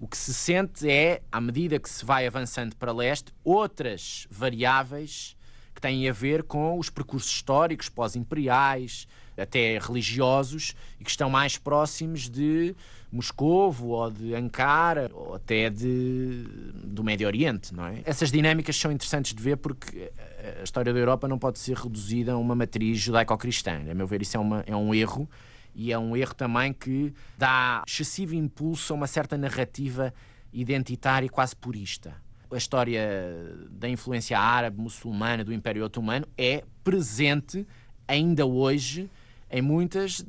[0.00, 5.36] O que se sente é, à medida que se vai avançando para leste, outras variáveis
[5.78, 9.06] que têm a ver com os percursos históricos pós-imperiais,
[9.36, 12.74] até religiosos, e que estão mais próximos de
[13.12, 16.42] Moscovo ou de Ankara ou até de,
[16.82, 18.02] do Médio Oriente, não é?
[18.04, 20.10] Essas dinâmicas são interessantes de ver porque
[20.60, 23.80] a história da Europa não pode ser reduzida a uma matriz judaico-cristã.
[23.88, 25.30] A meu ver, isso é, uma, é um erro
[25.76, 30.12] e é um erro também que dá excessivo impulso a uma certa narrativa
[30.52, 32.16] identitária e quase purista
[32.50, 33.02] a história
[33.70, 37.66] da influência árabe, muçulmana, do Império Otomano é presente
[38.06, 39.10] ainda hoje
[39.50, 40.24] em muitas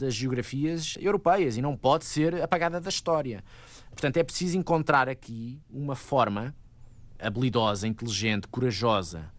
[0.00, 3.44] das geografias europeias e não pode ser apagada da história.
[3.90, 6.54] Portanto, é preciso encontrar aqui uma forma
[7.18, 9.30] habilidosa, inteligente, corajosa,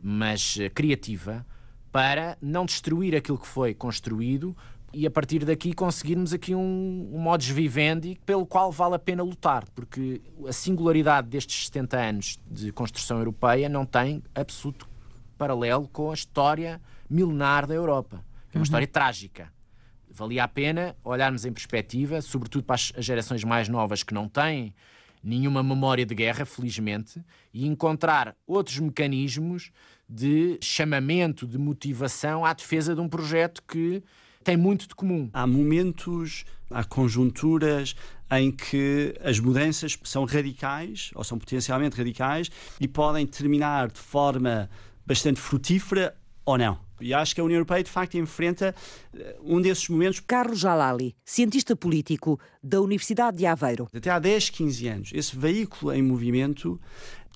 [0.00, 1.46] mas criativa
[1.92, 4.56] para não destruir aquilo que foi construído
[4.92, 9.22] e a partir daqui conseguirmos aqui um, um modus vivendi pelo qual vale a pena
[9.22, 14.88] lutar, porque a singularidade destes 70 anos de construção europeia não tem absoluto
[15.36, 16.80] paralelo com a história
[17.10, 18.24] milenar da Europa.
[18.52, 18.62] É uma uhum.
[18.62, 19.52] história trágica.
[20.10, 24.74] Valia a pena olharmos em perspectiva, sobretudo para as gerações mais novas que não têm
[25.22, 27.20] nenhuma memória de guerra, felizmente,
[27.52, 29.72] e encontrar outros mecanismos
[30.08, 34.02] de chamamento, de motivação à defesa de um projeto que
[34.46, 35.28] tem muito de comum.
[35.32, 37.96] Há momentos, há conjunturas
[38.30, 42.48] em que as mudanças são radicais ou são potencialmente radicais
[42.80, 44.70] e podem terminar de forma
[45.04, 46.78] bastante frutífera ou não.
[47.00, 48.72] E acho que a União Europeia, de facto, enfrenta
[49.12, 50.20] eh, um desses momentos.
[50.20, 53.88] Carlos Jalali, cientista político da Universidade de Aveiro.
[53.92, 56.80] Até há 10, 15 anos, esse veículo em movimento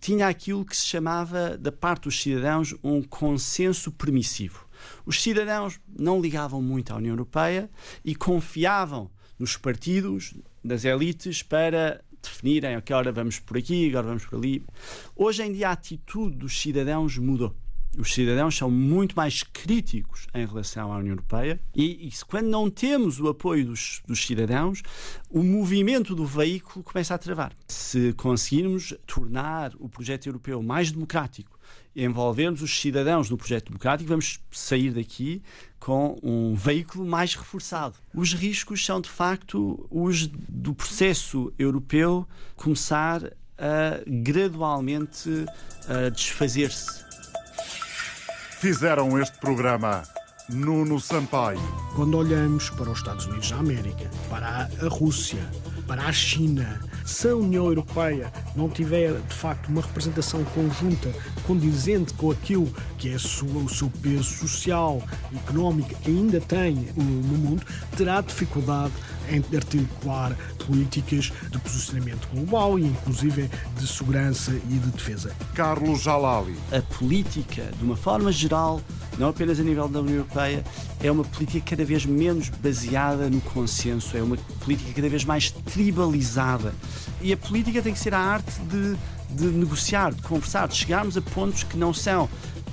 [0.00, 4.69] tinha aquilo que se chamava, da parte dos cidadãos, um consenso permissivo.
[5.04, 7.70] Os cidadãos não ligavam muito à União Europeia
[8.04, 14.08] e confiavam nos partidos, das elites, para definirem a que hora vamos por aqui, agora
[14.08, 14.62] vamos por ali.
[15.16, 17.54] Hoje em dia a atitude dos cidadãos mudou.
[17.98, 22.70] Os cidadãos são muito mais críticos em relação à União Europeia e, e quando não
[22.70, 24.80] temos o apoio dos, dos, cidadãos,
[25.28, 27.52] o movimento do veículo começa a travar.
[27.66, 31.58] Se conseguirmos tornar o projeto europeu mais democrático,
[31.95, 35.43] envolvermos os cidadãos no projeto democrático, vamos sair daqui
[35.78, 37.97] com um veículo mais reforçado.
[38.14, 42.26] Os riscos são, de facto, os do processo europeu
[42.57, 43.24] começar
[43.59, 45.28] a gradualmente
[46.14, 47.05] desfazer-se.
[48.61, 50.03] Fizeram este programa
[50.49, 51.61] Nuno Sampaio.
[52.01, 55.46] Quando olhamos para os Estados Unidos da América, para a Rússia,
[55.86, 61.12] para a China, se a União Europeia não tiver de facto uma representação conjunta
[61.46, 67.05] condizente com aquilo que é o seu peso social e económico que ainda tem no
[67.05, 67.62] mundo,
[67.98, 68.94] terá dificuldade
[69.28, 70.34] em articular
[70.66, 75.36] políticas de posicionamento global e inclusive de segurança e de defesa.
[75.55, 76.57] Carlos Jalali.
[76.72, 78.80] A política, de uma forma geral,
[79.20, 80.64] não apenas a nível da União Europeia,
[80.98, 85.50] é uma política cada vez menos baseada no consenso, é uma política cada vez mais
[85.50, 86.74] tribalizada.
[87.20, 88.96] E a política tem que ser a arte de,
[89.28, 92.30] de negociar, de conversar, de chegarmos a pontos que não são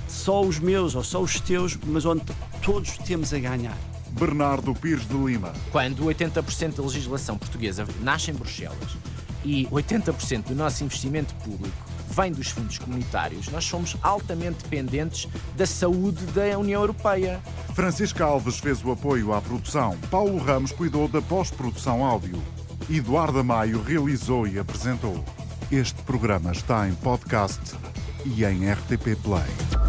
[0.08, 2.22] só os meus ou só os teus, mas onde
[2.62, 3.76] todos temos a ganhar.
[4.12, 5.52] Bernardo Pires de Lima.
[5.70, 8.96] Quando 80% da legislação portuguesa nasce em Bruxelas
[9.44, 11.87] e 80% do nosso investimento público
[12.18, 17.40] vem dos fundos comunitários, nós somos altamente dependentes da saúde da União Europeia.
[17.74, 22.42] Francisco Alves fez o apoio à produção, Paulo Ramos cuidou da pós-produção áudio,
[22.90, 25.24] Eduardo Maio realizou e apresentou.
[25.70, 27.60] Este programa está em podcast
[28.24, 29.87] e em RTP Play.